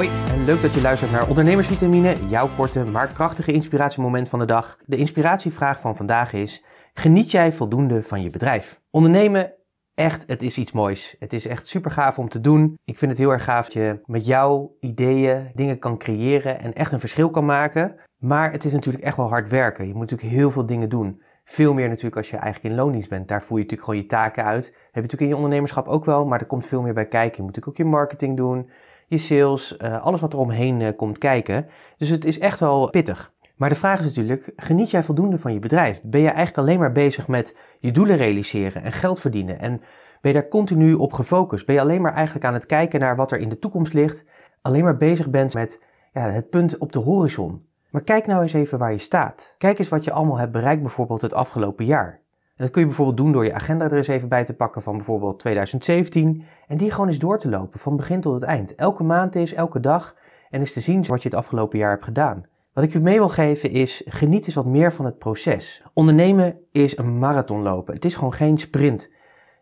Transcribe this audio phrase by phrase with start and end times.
[0.00, 4.76] en leuk dat je luistert naar Ondernemersvitamine, jouw korte maar krachtige inspiratiemoment van de dag.
[4.86, 8.80] De inspiratievraag van vandaag is: geniet jij voldoende van je bedrijf?
[8.90, 9.54] Ondernemen,
[9.94, 11.16] echt, het is iets moois.
[11.18, 12.78] Het is echt super gaaf om te doen.
[12.84, 16.72] Ik vind het heel erg gaaf dat je met jouw ideeën dingen kan creëren en
[16.72, 17.94] echt een verschil kan maken.
[18.18, 19.86] Maar het is natuurlijk echt wel hard werken.
[19.86, 21.22] Je moet natuurlijk heel veel dingen doen.
[21.44, 23.28] Veel meer natuurlijk als je eigenlijk in loondienst bent.
[23.28, 24.64] Daar voer je natuurlijk gewoon je taken uit.
[24.64, 27.36] Heb je natuurlijk in je ondernemerschap ook wel, maar er komt veel meer bij kijken.
[27.36, 28.70] Je moet natuurlijk ook je marketing doen,
[29.12, 31.66] je sales, uh, alles wat er omheen uh, komt kijken.
[31.96, 33.32] Dus het is echt wel pittig.
[33.56, 36.02] Maar de vraag is natuurlijk, geniet jij voldoende van je bedrijf?
[36.04, 39.58] Ben je eigenlijk alleen maar bezig met je doelen realiseren en geld verdienen?
[39.58, 39.78] En
[40.20, 41.66] ben je daar continu op gefocust?
[41.66, 44.24] Ben je alleen maar eigenlijk aan het kijken naar wat er in de toekomst ligt?
[44.62, 45.82] Alleen maar bezig bent met
[46.12, 47.66] ja, het punt op de horizon?
[47.90, 49.54] Maar kijk nou eens even waar je staat.
[49.58, 52.21] Kijk eens wat je allemaal hebt bereikt bijvoorbeeld het afgelopen jaar.
[52.56, 54.82] En dat kun je bijvoorbeeld doen door je agenda er eens even bij te pakken
[54.82, 58.74] van bijvoorbeeld 2017 en die gewoon eens door te lopen van begin tot het eind.
[58.74, 60.16] Elke maand is, elke dag
[60.50, 62.42] en eens te zien wat je het afgelopen jaar hebt gedaan.
[62.72, 65.82] Wat ik je mee wil geven is, geniet eens wat meer van het proces.
[65.92, 67.94] Ondernemen is een marathon lopen.
[67.94, 69.10] Het is gewoon geen sprint.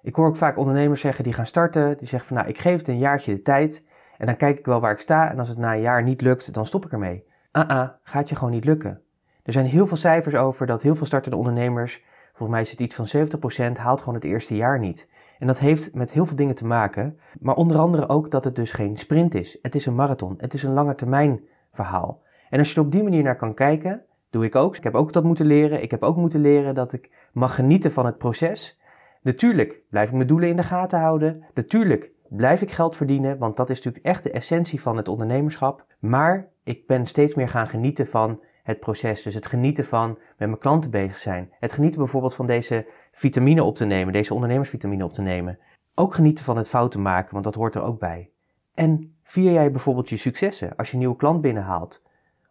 [0.03, 2.79] Ik hoor ook vaak ondernemers zeggen die gaan starten, die zeggen van nou ik geef
[2.79, 3.85] het een jaartje de tijd
[4.19, 6.21] en dan kijk ik wel waar ik sta en als het na een jaar niet
[6.21, 9.01] lukt, dan stop ik ermee ah ah, gaat je gewoon niet lukken.
[9.43, 12.05] Er zijn heel veel cijfers over dat heel veel startende ondernemers,
[12.41, 15.09] volgens mij is het iets van 70%, haalt gewoon het eerste jaar niet.
[15.39, 18.57] En dat heeft met heel veel dingen te maken, maar onder andere ook dat het
[18.57, 19.59] dus geen sprint is.
[19.63, 22.23] Het is een marathon, het is een lange termijn verhaal.
[22.51, 24.77] En als je er op die manier naar kan kijken, doe ik ook.
[24.77, 25.83] Ik heb ook dat moeten leren.
[25.83, 28.81] Ik heb ook moeten leren dat ik mag genieten van het proces.
[29.23, 31.45] Natuurlijk blijf ik mijn doelen in de gaten houden.
[31.55, 35.87] Natuurlijk blijf ik geld verdienen, want dat is natuurlijk echt de essentie van het ondernemerschap.
[35.99, 39.23] Maar ik ben steeds meer gaan genieten van het proces.
[39.23, 41.53] Dus het genieten van met mijn klanten bezig zijn.
[41.59, 45.59] Het genieten bijvoorbeeld van deze vitamine op te nemen, deze ondernemersvitamine op te nemen.
[45.95, 48.31] Ook genieten van het fouten maken, want dat hoort er ook bij.
[48.75, 52.03] En vier jij bijvoorbeeld je successen als je een nieuwe klant binnenhaalt.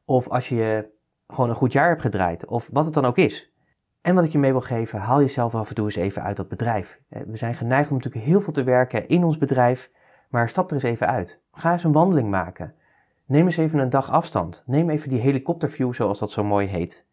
[0.05, 0.89] Of als je
[1.27, 3.53] gewoon een goed jaar hebt gedraaid, of wat het dan ook is.
[4.01, 6.37] En wat ik je mee wil geven, haal jezelf af en toe eens even uit
[6.37, 7.01] dat bedrijf.
[7.09, 9.91] We zijn geneigd om natuurlijk heel veel te werken in ons bedrijf,
[10.29, 11.41] maar stap er eens even uit.
[11.51, 12.73] Ga eens een wandeling maken.
[13.29, 14.63] Neem eens even een dag afstand.
[14.65, 17.05] Neem even die helikopterview, zoals dat zo mooi heet.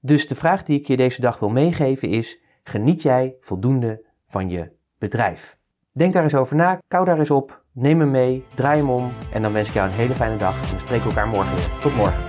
[0.00, 4.50] Dus de vraag die ik je deze dag wil meegeven is: geniet jij voldoende van
[4.50, 5.56] je bedrijf?
[5.92, 9.10] Denk daar eens over na, kou daar eens op, neem hem mee, draai hem om
[9.32, 11.78] en dan wens ik jou een hele fijne dag en we spreken elkaar morgen weer.
[11.80, 12.24] Tot morgen.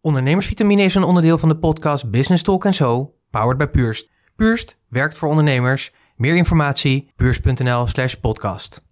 [0.00, 4.10] Ondernemersvitamine is een onderdeel van de podcast Business Talk So, powered by Purst.
[4.36, 8.83] Purst werkt voor ondernemers meer informatie beurs.nl slash podcast.